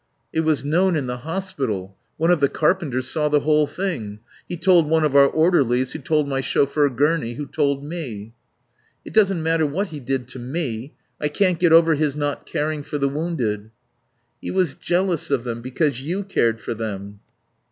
[0.33, 1.95] "It was known in the hospital.
[2.17, 4.17] One of the carpenters saw the whole thing.
[4.49, 8.33] He told one of our orderlies who told my chauffeur Gurney who told me."
[9.05, 10.95] "It doesn't matter what he did to me.
[11.19, 13.69] I can't get over his not caring for the wounded."
[14.41, 17.19] "He was jealous of them, because you cared for them."